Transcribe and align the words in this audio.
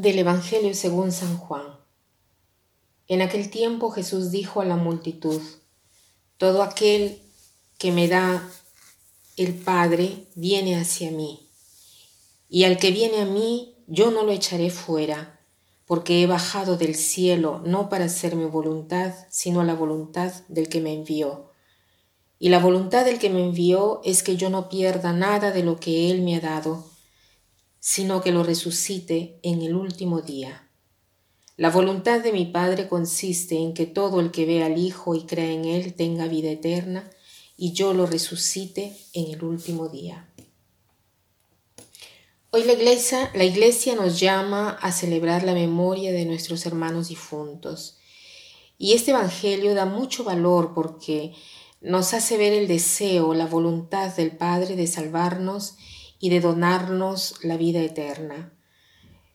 Del 0.00 0.18
Evangelio 0.18 0.72
según 0.72 1.12
San 1.12 1.36
Juan. 1.36 1.76
En 3.06 3.20
aquel 3.20 3.50
tiempo 3.50 3.90
Jesús 3.90 4.30
dijo 4.30 4.62
a 4.62 4.64
la 4.64 4.76
multitud, 4.76 5.42
Todo 6.38 6.62
aquel 6.62 7.20
que 7.76 7.92
me 7.92 8.08
da 8.08 8.42
el 9.36 9.52
Padre 9.52 10.24
viene 10.34 10.80
hacia 10.80 11.10
mí, 11.10 11.50
y 12.48 12.64
al 12.64 12.78
que 12.78 12.92
viene 12.92 13.20
a 13.20 13.26
mí 13.26 13.74
yo 13.88 14.10
no 14.10 14.22
lo 14.22 14.32
echaré 14.32 14.70
fuera, 14.70 15.38
porque 15.84 16.22
he 16.22 16.26
bajado 16.26 16.78
del 16.78 16.94
cielo 16.94 17.60
no 17.66 17.90
para 17.90 18.06
hacer 18.06 18.36
mi 18.36 18.46
voluntad, 18.46 19.12
sino 19.28 19.64
la 19.64 19.74
voluntad 19.74 20.32
del 20.48 20.70
que 20.70 20.80
me 20.80 20.94
envió. 20.94 21.50
Y 22.38 22.48
la 22.48 22.58
voluntad 22.58 23.04
del 23.04 23.18
que 23.18 23.28
me 23.28 23.44
envió 23.44 24.00
es 24.02 24.22
que 24.22 24.38
yo 24.38 24.48
no 24.48 24.70
pierda 24.70 25.12
nada 25.12 25.50
de 25.50 25.62
lo 25.62 25.78
que 25.78 26.10
Él 26.10 26.22
me 26.22 26.36
ha 26.36 26.40
dado, 26.40 26.89
sino 27.80 28.20
que 28.20 28.30
lo 28.30 28.42
resucite 28.42 29.40
en 29.42 29.62
el 29.62 29.74
último 29.74 30.20
día. 30.20 30.68
La 31.56 31.70
voluntad 31.70 32.20
de 32.20 32.32
mi 32.32 32.46
Padre 32.46 32.88
consiste 32.88 33.56
en 33.56 33.74
que 33.74 33.86
todo 33.86 34.20
el 34.20 34.30
que 34.30 34.46
vea 34.46 34.66
al 34.66 34.78
Hijo 34.78 35.14
y 35.14 35.24
crea 35.24 35.50
en 35.50 35.64
Él 35.64 35.94
tenga 35.94 36.28
vida 36.28 36.50
eterna, 36.50 37.10
y 37.56 37.72
yo 37.72 37.92
lo 37.92 38.06
resucite 38.06 38.96
en 39.12 39.30
el 39.32 39.44
último 39.44 39.88
día. 39.88 40.26
Hoy 42.50 42.64
la 42.64 42.72
iglesia, 42.72 43.30
la 43.34 43.44
iglesia 43.44 43.94
nos 43.94 44.18
llama 44.18 44.70
a 44.80 44.90
celebrar 44.92 45.42
la 45.42 45.52
memoria 45.52 46.12
de 46.12 46.24
nuestros 46.24 46.64
hermanos 46.66 47.08
difuntos. 47.08 47.98
Y 48.76 48.94
este 48.94 49.10
Evangelio 49.10 49.74
da 49.74 49.84
mucho 49.84 50.24
valor 50.24 50.72
porque 50.74 51.34
nos 51.80 52.12
hace 52.14 52.38
ver 52.38 52.52
el 52.54 52.66
deseo, 52.66 53.34
la 53.34 53.46
voluntad 53.46 54.16
del 54.16 54.36
Padre 54.36 54.74
de 54.74 54.86
salvarnos 54.86 55.76
y 56.20 56.28
de 56.28 56.40
donarnos 56.40 57.42
la 57.42 57.56
vida 57.56 57.80
eterna. 57.80 58.52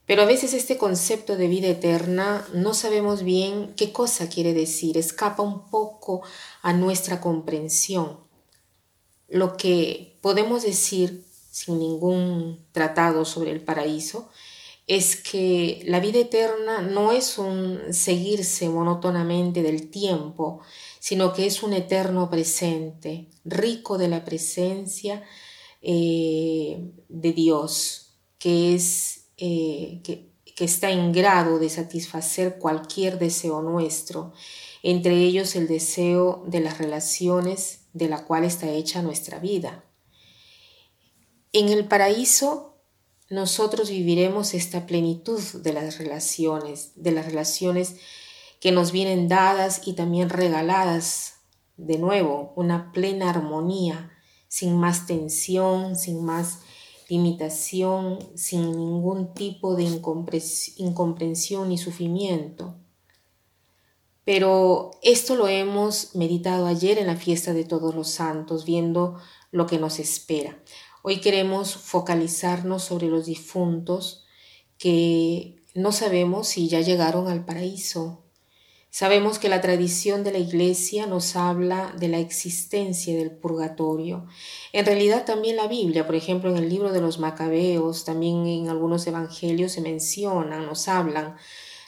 Pero 0.06 0.22
a 0.22 0.26
veces 0.26 0.54
este 0.54 0.78
concepto 0.78 1.36
de 1.36 1.48
vida 1.48 1.66
eterna 1.66 2.46
no 2.54 2.74
sabemos 2.74 3.24
bien 3.24 3.74
qué 3.76 3.92
cosa 3.92 4.28
quiere 4.28 4.54
decir, 4.54 4.96
escapa 4.96 5.42
un 5.42 5.68
poco 5.68 6.22
a 6.62 6.72
nuestra 6.72 7.20
comprensión. 7.20 8.18
Lo 9.28 9.56
que 9.56 10.16
podemos 10.20 10.62
decir 10.62 11.24
sin 11.50 11.80
ningún 11.80 12.64
tratado 12.70 13.24
sobre 13.24 13.50
el 13.50 13.60
paraíso 13.60 14.28
es 14.86 15.16
que 15.16 15.82
la 15.86 15.98
vida 15.98 16.20
eterna 16.20 16.80
no 16.80 17.10
es 17.10 17.38
un 17.38 17.80
seguirse 17.90 18.68
monótonamente 18.68 19.62
del 19.62 19.90
tiempo, 19.90 20.60
sino 21.00 21.32
que 21.32 21.46
es 21.46 21.64
un 21.64 21.72
eterno 21.72 22.30
presente, 22.30 23.26
rico 23.44 23.98
de 23.98 24.06
la 24.06 24.24
presencia 24.24 25.24
eh, 25.82 26.92
de 27.08 27.32
Dios, 27.32 28.18
que, 28.38 28.74
es, 28.74 29.28
eh, 29.36 30.00
que, 30.04 30.30
que 30.56 30.64
está 30.64 30.90
en 30.90 31.12
grado 31.12 31.58
de 31.58 31.68
satisfacer 31.68 32.58
cualquier 32.58 33.18
deseo 33.18 33.62
nuestro, 33.62 34.32
entre 34.82 35.16
ellos 35.16 35.56
el 35.56 35.68
deseo 35.68 36.44
de 36.46 36.60
las 36.60 36.78
relaciones 36.78 37.80
de 37.92 38.08
la 38.08 38.24
cual 38.24 38.44
está 38.44 38.68
hecha 38.70 39.02
nuestra 39.02 39.38
vida. 39.38 39.84
En 41.52 41.68
el 41.68 41.86
paraíso 41.86 42.76
nosotros 43.28 43.90
viviremos 43.90 44.54
esta 44.54 44.86
plenitud 44.86 45.40
de 45.40 45.72
las 45.72 45.98
relaciones, 45.98 46.92
de 46.94 47.10
las 47.10 47.26
relaciones 47.26 47.96
que 48.60 48.70
nos 48.70 48.92
vienen 48.92 49.28
dadas 49.28 49.82
y 49.84 49.94
también 49.94 50.28
regaladas, 50.28 51.34
de 51.76 51.98
nuevo, 51.98 52.52
una 52.56 52.92
plena 52.92 53.30
armonía 53.30 54.15
sin 54.48 54.76
más 54.76 55.06
tensión, 55.06 55.96
sin 55.96 56.24
más 56.24 56.60
limitación, 57.08 58.18
sin 58.34 58.72
ningún 58.72 59.32
tipo 59.34 59.76
de 59.76 59.84
incomprensión 60.76 61.68
ni 61.68 61.78
sufrimiento. 61.78 62.74
Pero 64.24 64.90
esto 65.02 65.36
lo 65.36 65.46
hemos 65.46 66.16
meditado 66.16 66.66
ayer 66.66 66.98
en 66.98 67.06
la 67.06 67.16
fiesta 67.16 67.52
de 67.52 67.64
todos 67.64 67.94
los 67.94 68.08
santos, 68.08 68.64
viendo 68.64 69.18
lo 69.52 69.66
que 69.66 69.78
nos 69.78 70.00
espera. 70.00 70.60
Hoy 71.02 71.20
queremos 71.20 71.76
focalizarnos 71.76 72.82
sobre 72.82 73.06
los 73.06 73.26
difuntos 73.26 74.24
que 74.78 75.62
no 75.74 75.92
sabemos 75.92 76.48
si 76.48 76.68
ya 76.68 76.80
llegaron 76.80 77.28
al 77.28 77.44
paraíso, 77.44 78.25
Sabemos 78.98 79.38
que 79.38 79.50
la 79.50 79.60
tradición 79.60 80.24
de 80.24 80.32
la 80.32 80.38
Iglesia 80.38 81.04
nos 81.04 81.36
habla 81.36 81.94
de 81.98 82.08
la 82.08 82.18
existencia 82.18 83.14
del 83.14 83.30
purgatorio. 83.30 84.24
En 84.72 84.86
realidad 84.86 85.26
también 85.26 85.56
la 85.56 85.66
Biblia, 85.66 86.06
por 86.06 86.14
ejemplo, 86.14 86.48
en 86.48 86.56
el 86.56 86.70
libro 86.70 86.90
de 86.90 87.02
los 87.02 87.18
Macabeos, 87.18 88.06
también 88.06 88.46
en 88.46 88.70
algunos 88.70 89.06
evangelios 89.06 89.72
se 89.72 89.82
mencionan, 89.82 90.64
nos 90.64 90.88
hablan 90.88 91.36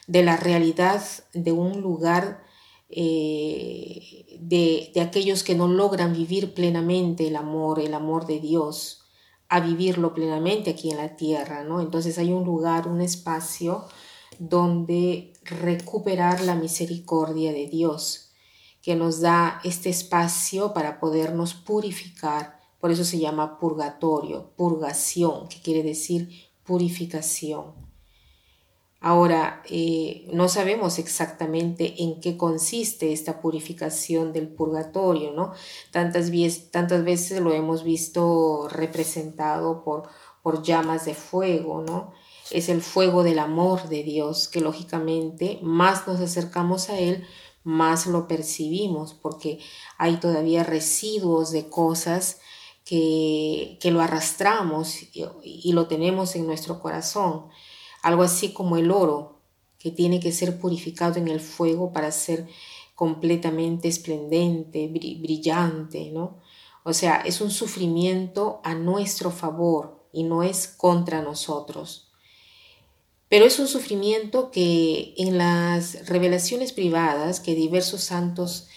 de 0.06 0.22
la 0.22 0.36
realidad 0.36 1.02
de 1.32 1.50
un 1.50 1.80
lugar 1.80 2.44
eh, 2.90 4.26
de, 4.38 4.90
de 4.94 5.00
aquellos 5.00 5.42
que 5.42 5.54
no 5.54 5.66
logran 5.66 6.12
vivir 6.12 6.52
plenamente 6.52 7.28
el 7.28 7.36
amor, 7.36 7.80
el 7.80 7.94
amor 7.94 8.26
de 8.26 8.38
Dios, 8.38 9.06
a 9.48 9.60
vivirlo 9.60 10.12
plenamente 10.12 10.72
aquí 10.72 10.90
en 10.90 10.98
la 10.98 11.16
tierra, 11.16 11.64
¿no? 11.64 11.80
Entonces 11.80 12.18
hay 12.18 12.32
un 12.34 12.44
lugar, 12.44 12.86
un 12.86 13.00
espacio 13.00 13.86
donde 14.38 15.32
recuperar 15.50 16.40
la 16.40 16.54
misericordia 16.54 17.52
de 17.52 17.66
Dios, 17.66 18.30
que 18.82 18.94
nos 18.94 19.20
da 19.20 19.60
este 19.64 19.90
espacio 19.90 20.72
para 20.72 21.00
podernos 21.00 21.54
purificar. 21.54 22.60
Por 22.80 22.90
eso 22.90 23.04
se 23.04 23.18
llama 23.18 23.58
purgatorio, 23.58 24.52
purgación, 24.56 25.48
que 25.48 25.60
quiere 25.60 25.82
decir 25.82 26.28
purificación. 26.64 27.88
Ahora, 29.00 29.62
eh, 29.70 30.28
no 30.32 30.48
sabemos 30.48 30.98
exactamente 30.98 32.02
en 32.02 32.20
qué 32.20 32.36
consiste 32.36 33.12
esta 33.12 33.40
purificación 33.40 34.32
del 34.32 34.48
purgatorio, 34.48 35.32
¿no? 35.32 35.52
Tantas, 35.92 36.32
tantas 36.72 37.04
veces 37.04 37.40
lo 37.40 37.52
hemos 37.52 37.84
visto 37.84 38.68
representado 38.68 39.84
por, 39.84 40.08
por 40.42 40.62
llamas 40.62 41.04
de 41.04 41.14
fuego, 41.14 41.80
¿no? 41.82 42.12
Es 42.50 42.68
el 42.68 42.82
fuego 42.82 43.22
del 43.22 43.38
amor 43.38 43.88
de 43.88 44.02
Dios, 44.02 44.48
que 44.48 44.60
lógicamente 44.60 45.58
más 45.62 46.06
nos 46.06 46.20
acercamos 46.20 46.88
a 46.88 46.98
Él, 46.98 47.26
más 47.64 48.06
lo 48.06 48.28
percibimos, 48.28 49.14
porque 49.14 49.58
hay 49.98 50.16
todavía 50.16 50.64
residuos 50.64 51.50
de 51.50 51.68
cosas 51.68 52.40
que, 52.84 53.78
que 53.80 53.90
lo 53.90 54.00
arrastramos 54.00 55.02
y, 55.14 55.24
y 55.42 55.72
lo 55.72 55.86
tenemos 55.86 56.36
en 56.36 56.46
nuestro 56.46 56.80
corazón. 56.80 57.48
Algo 58.02 58.22
así 58.22 58.52
como 58.52 58.76
el 58.76 58.90
oro, 58.90 59.38
que 59.78 59.90
tiene 59.90 60.20
que 60.20 60.32
ser 60.32 60.58
purificado 60.58 61.18
en 61.18 61.28
el 61.28 61.40
fuego 61.40 61.92
para 61.92 62.10
ser 62.10 62.48
completamente 62.94 63.86
esplendente, 63.86 64.88
brillante, 64.88 66.10
¿no? 66.10 66.40
O 66.82 66.92
sea, 66.92 67.20
es 67.20 67.40
un 67.40 67.50
sufrimiento 67.50 68.60
a 68.64 68.74
nuestro 68.74 69.30
favor 69.30 70.08
y 70.12 70.24
no 70.24 70.42
es 70.42 70.66
contra 70.66 71.22
nosotros. 71.22 72.07
Pero 73.28 73.44
es 73.44 73.58
un 73.58 73.68
sufrimiento 73.68 74.50
que 74.50 75.14
en 75.18 75.36
las 75.38 76.06
revelaciones 76.08 76.72
privadas 76.72 77.40
que 77.40 77.54
diversos 77.54 78.02
santos 78.02 78.68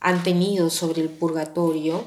han 0.00 0.22
tenido 0.22 0.70
sobre 0.70 1.02
el 1.02 1.10
purgatorio, 1.10 2.04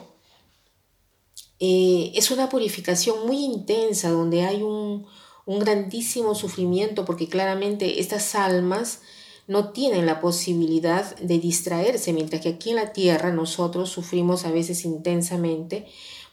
eh, 1.59 2.11
es 2.15 2.31
una 2.31 2.49
purificación 2.49 3.25
muy 3.25 3.37
intensa 3.37 4.09
donde 4.09 4.43
hay 4.43 4.63
un, 4.63 5.05
un 5.45 5.59
grandísimo 5.59 6.35
sufrimiento 6.35 7.05
porque 7.05 7.29
claramente 7.29 7.99
estas 7.99 8.35
almas 8.35 8.99
no 9.47 9.71
tienen 9.71 10.05
la 10.07 10.21
posibilidad 10.21 11.15
de 11.17 11.39
distraerse, 11.39 12.13
mientras 12.13 12.41
que 12.41 12.49
aquí 12.49 12.71
en 12.71 12.77
la 12.77 12.93
tierra 12.93 13.31
nosotros 13.31 13.89
sufrimos 13.89 14.43
a 14.45 14.51
veces 14.51 14.85
intensamente 14.85 15.85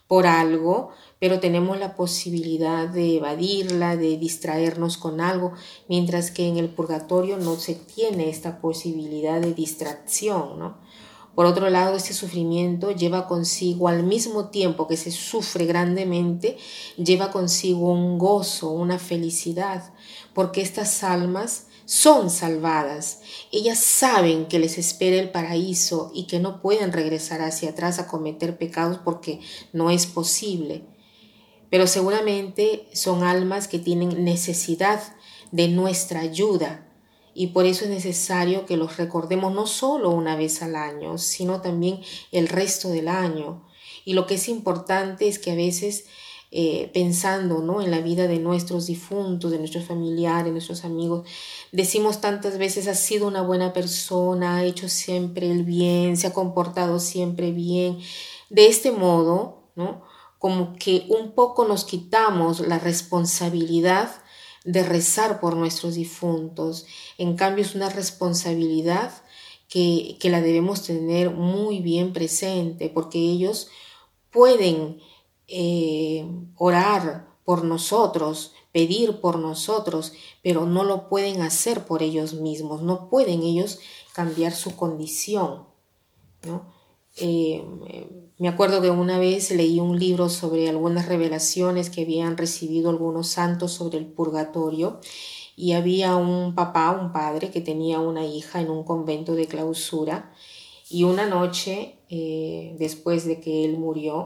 por 0.09 0.27
algo, 0.27 0.91
pero 1.23 1.39
tenemos 1.39 1.79
la 1.79 1.95
posibilidad 1.95 2.89
de 2.89 3.19
evadirla, 3.19 3.95
de 3.95 4.19
distraernos 4.19 4.97
con 4.97 5.21
algo, 5.21 5.53
mientras 5.89 6.33
que 6.33 6.49
en 6.49 6.57
el 6.57 6.69
purgatorio 6.69 7.37
no 7.37 7.55
se 7.55 7.77
tiene 7.77 8.29
esta 8.29 8.61
posibilidad 8.61 9.41
de 9.41 9.55
distracción, 9.55 10.59
¿no? 10.59 10.79
Por 11.37 11.47
otro 11.47 11.71
lado, 11.71 11.95
este 11.95 12.13
sufrimiento 12.13 12.91
lleva 12.91 13.29
consigo, 13.29 13.87
al 13.87 14.03
mismo 14.03 14.49
tiempo 14.49 14.89
que 14.89 14.97
se 14.97 15.13
sufre 15.13 15.65
grandemente, 15.65 16.57
lleva 16.97 17.31
consigo 17.31 17.93
un 17.93 18.19
gozo, 18.19 18.73
una 18.73 18.99
felicidad, 18.99 19.95
porque 20.35 20.61
estas 20.61 21.05
almas 21.05 21.69
son 21.85 22.31
salvadas. 22.31 23.21
Ellas 23.53 23.79
saben 23.79 24.47
que 24.47 24.59
les 24.59 24.77
espera 24.77 25.23
el 25.23 25.31
paraíso 25.31 26.11
y 26.13 26.27
que 26.27 26.41
no 26.41 26.61
pueden 26.61 26.91
regresar 26.91 27.43
hacia 27.43 27.71
atrás 27.71 28.01
a 28.01 28.09
cometer 28.09 28.59
pecados 28.59 28.99
porque 29.05 29.39
no 29.73 29.89
es 29.89 30.07
posible. 30.07 30.85
Pero 31.73 31.87
seguramente 31.87 32.87
son 32.93 33.25
almas 33.25 33.67
que 33.67 33.79
tienen 33.79 34.25
necesidad 34.25 35.01
de 35.53 35.69
nuestra 35.69 36.21
ayuda 36.21 36.87
y 37.33 37.47
por 37.47 37.65
eso 37.65 37.87
es 37.87 37.91
necesario 37.91 38.67
que 38.67 38.77
los 38.77 38.99
recordemos 38.99 39.55
no 39.55 39.67
solo 39.67 40.11
una 40.11 40.37
vez 40.37 40.61
al 40.61 40.77
año, 40.77 41.17
sino 41.17 41.63
también 41.63 42.03
el 42.31 42.49
resto 42.49 42.91
del 42.91 43.09
año. 43.09 43.67
Y 44.05 44.13
lo 44.13 44.27
que 44.27 44.35
es 44.35 44.51
importante 44.51 45.27
es 45.29 45.39
que 45.39 45.53
a 45.53 45.55
veces 45.55 46.05
eh, 46.51 46.91
pensando 46.93 47.61
¿no? 47.61 47.81
en 47.81 47.91
la 47.91 48.01
vida 48.01 48.27
de 48.27 48.39
nuestros 48.39 48.87
difuntos, 48.87 49.51
de 49.51 49.59
nuestros 49.59 49.87
familiares, 49.87 50.53
nuestros 50.53 50.85
amigos. 50.85 51.27
Decimos 51.73 52.21
tantas 52.21 52.59
veces, 52.59 52.87
ha 52.87 52.95
sido 52.95 53.27
una 53.27 53.41
buena 53.41 53.73
persona, 53.73 54.57
ha 54.57 54.65
hecho 54.65 54.91
siempre 54.91 55.51
el 55.51 55.63
bien, 55.65 56.19
se 56.19 56.27
ha 56.27 56.35
comportado 56.35 57.01
siempre 57.01 57.51
bien. 57.51 57.99
De 58.51 58.67
este 58.67 58.93
modo, 58.93 59.71
¿no? 59.75 60.12
Como 60.43 60.75
que 60.75 61.07
un 61.09 61.37
poco 61.37 61.65
nos 61.67 61.85
quitamos 61.85 62.67
la 62.67 62.81
responsabilidad 62.81 64.11
de 64.65 64.83
rezar 64.83 65.39
por 65.39 65.55
nuestros 65.55 65.95
difuntos. 65.95 66.85
En 67.17 67.37
cambio, 67.37 67.65
es 67.65 67.77
una 67.77 67.89
responsabilidad 67.91 69.13
que, 69.69 70.17
que 70.19 70.31
la 70.31 70.41
debemos 70.41 70.83
tener 70.83 71.31
muy 71.31 71.79
bien 71.79 72.13
presente, 72.13 72.91
porque 72.93 73.21
ellos 73.21 73.69
pueden 74.33 75.01
eh, 75.47 76.27
orar 76.57 77.29
por 77.45 77.63
nosotros, 77.63 78.53
pedir 78.73 79.21
por 79.21 79.39
nosotros, 79.39 80.13
pero 80.43 80.67
no 80.67 80.83
lo 80.83 81.09
pueden 81.09 81.41
hacer 81.43 81.87
por 81.87 82.03
ellos 82.03 82.35
mismos, 82.35 82.83
no 82.83 83.09
pueden 83.09 83.45
ellos 83.45 83.79
cambiar 84.13 84.53
su 84.55 84.75
condición. 84.75 85.69
Eh, 87.17 87.63
me 88.39 88.49
acuerdo 88.49 88.81
que 88.81 88.91
una 88.91 89.19
vez 89.19 89.51
leí 89.51 89.79
un 89.81 89.99
libro 89.99 90.29
sobre 90.29 90.69
algunas 90.69 91.07
revelaciones 91.07 91.91
que 91.91 92.03
habían 92.03 92.37
recibido 92.37 92.91
algunos 92.91 93.29
santos 93.29 93.73
sobre 93.73 93.99
el 93.99 94.07
purgatorio 94.07 95.01
y 95.55 95.73
había 95.73 96.17
un 96.17 96.55
papá, 96.55 96.91
un 96.91 97.13
padre 97.13 97.51
que 97.51 97.61
tenía 97.61 98.01
una 98.01 98.25
hija 98.27 98.61
en 98.61 98.71
un 98.71 98.85
convento 98.85 99.35
de 99.35 99.47
clausura 99.47 100.33
y 100.89 101.05
una 101.05 101.27
noche 101.27 101.99
eh, 102.09 102.75
después 102.79 103.27
de 103.27 103.41
que 103.41 103.65
él 103.65 103.79
murió, 103.79 104.25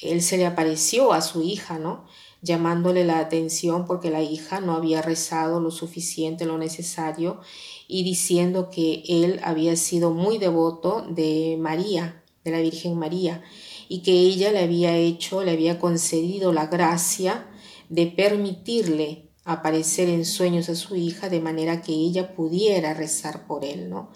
él 0.00 0.22
se 0.22 0.36
le 0.36 0.46
apareció 0.46 1.12
a 1.12 1.20
su 1.20 1.42
hija, 1.42 1.78
¿no? 1.78 2.06
llamándole 2.42 3.04
la 3.04 3.18
atención 3.18 3.86
porque 3.86 4.10
la 4.10 4.22
hija 4.22 4.60
no 4.60 4.74
había 4.74 5.02
rezado 5.02 5.60
lo 5.60 5.70
suficiente, 5.70 6.46
lo 6.46 6.58
necesario, 6.58 7.40
y 7.86 8.02
diciendo 8.02 8.70
que 8.70 9.02
él 9.08 9.40
había 9.42 9.76
sido 9.76 10.10
muy 10.10 10.38
devoto 10.38 11.04
de 11.08 11.56
María, 11.60 12.19
de 12.44 12.50
la 12.50 12.60
Virgen 12.60 12.98
María, 12.98 13.42
y 13.88 14.02
que 14.02 14.12
ella 14.12 14.52
le 14.52 14.60
había 14.60 14.96
hecho, 14.96 15.42
le 15.42 15.50
había 15.50 15.78
concedido 15.78 16.52
la 16.52 16.66
gracia 16.66 17.48
de 17.88 18.06
permitirle 18.06 19.30
aparecer 19.44 20.08
en 20.08 20.24
sueños 20.24 20.68
a 20.68 20.74
su 20.74 20.96
hija 20.96 21.28
de 21.28 21.40
manera 21.40 21.82
que 21.82 21.92
ella 21.92 22.34
pudiera 22.34 22.94
rezar 22.94 23.46
por 23.46 23.64
él, 23.64 23.90
¿no? 23.90 24.10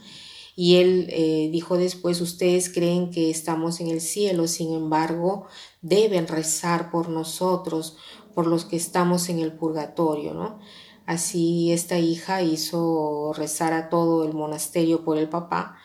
Y 0.57 0.77
él 0.77 1.09
eh, 1.11 1.49
dijo 1.51 1.77
después, 1.77 2.21
ustedes 2.21 2.73
creen 2.73 3.11
que 3.11 3.31
estamos 3.31 3.81
en 3.81 3.89
el 3.89 4.01
cielo, 4.01 4.47
sin 4.47 4.73
embargo, 4.73 5.47
deben 5.83 6.29
rezar 6.29 6.93
por 6.93 7.09
nosotros, 7.09 7.97
por 8.35 8.47
los 8.47 8.65
que 8.65 8.77
estamos 8.77 9.29
en 9.29 9.41
el 9.41 9.53
purgatorio, 9.53 10.35
¿no? 10.35 10.61
Así 11.07 11.73
esta 11.73 11.99
hija 11.99 12.43
hizo 12.43 13.33
rezar 13.35 13.73
a 13.73 13.89
todo 13.89 14.25
el 14.25 14.33
monasterio 14.33 15.05
por 15.05 15.19
el 15.19 15.29
papá 15.29 15.77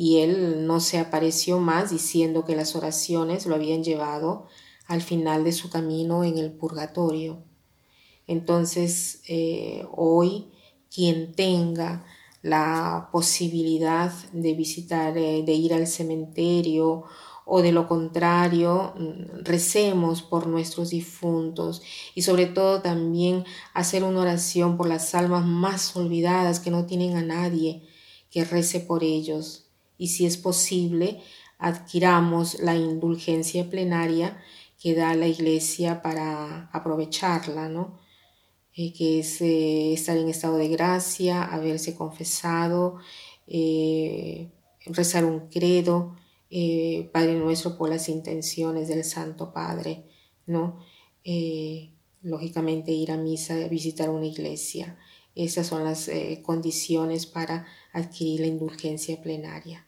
y 0.00 0.18
él 0.18 0.64
no 0.64 0.78
se 0.78 1.00
apareció 1.00 1.58
más 1.58 1.90
diciendo 1.90 2.44
que 2.44 2.54
las 2.54 2.76
oraciones 2.76 3.46
lo 3.46 3.56
habían 3.56 3.82
llevado 3.82 4.46
al 4.86 5.02
final 5.02 5.42
de 5.42 5.50
su 5.50 5.70
camino 5.70 6.22
en 6.22 6.38
el 6.38 6.52
purgatorio. 6.52 7.42
Entonces, 8.28 9.22
eh, 9.26 9.84
hoy, 9.90 10.52
quien 10.88 11.34
tenga 11.34 12.06
la 12.42 13.08
posibilidad 13.10 14.12
de 14.32 14.54
visitar, 14.54 15.18
eh, 15.18 15.42
de 15.42 15.52
ir 15.54 15.74
al 15.74 15.88
cementerio 15.88 17.02
o 17.44 17.60
de 17.60 17.72
lo 17.72 17.88
contrario, 17.88 18.94
mm, 18.96 19.42
recemos 19.42 20.22
por 20.22 20.46
nuestros 20.46 20.90
difuntos 20.90 21.82
y 22.14 22.22
sobre 22.22 22.46
todo 22.46 22.82
también 22.82 23.44
hacer 23.74 24.04
una 24.04 24.20
oración 24.20 24.76
por 24.76 24.86
las 24.88 25.16
almas 25.16 25.44
más 25.44 25.96
olvidadas 25.96 26.60
que 26.60 26.70
no 26.70 26.86
tienen 26.86 27.16
a 27.16 27.22
nadie 27.22 27.82
que 28.30 28.44
rece 28.44 28.78
por 28.78 29.02
ellos. 29.02 29.67
Y 29.98 30.08
si 30.08 30.24
es 30.24 30.38
posible, 30.38 31.20
adquiramos 31.58 32.60
la 32.60 32.76
indulgencia 32.76 33.68
plenaria 33.68 34.40
que 34.80 34.94
da 34.94 35.14
la 35.14 35.26
Iglesia 35.26 36.02
para 36.02 36.70
aprovecharla, 36.72 37.68
¿no? 37.68 37.98
Eh, 38.80 38.92
que 38.92 39.18
es 39.18 39.40
eh, 39.40 39.92
estar 39.92 40.16
en 40.16 40.28
estado 40.28 40.56
de 40.56 40.68
gracia, 40.68 41.42
haberse 41.42 41.96
confesado, 41.96 42.98
eh, 43.48 44.52
rezar 44.86 45.24
un 45.24 45.48
credo, 45.48 46.16
Padre 47.12 47.34
nuestro 47.34 47.76
por 47.76 47.90
las 47.90 48.08
intenciones 48.08 48.88
del 48.88 49.04
Santo 49.04 49.52
Padre, 49.52 50.04
¿no? 50.46 50.78
lógicamente 52.22 52.90
ir 52.92 53.10
a 53.12 53.18
misa, 53.18 53.68
visitar 53.68 54.08
una 54.08 54.24
iglesia. 54.24 54.96
Esas 55.34 55.66
son 55.66 55.84
las 55.84 56.10
condiciones 56.42 57.26
para 57.26 57.66
adquirir 57.92 58.40
la 58.40 58.46
indulgencia 58.46 59.20
plenaria. 59.20 59.87